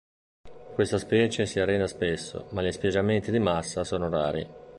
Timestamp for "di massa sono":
3.29-4.09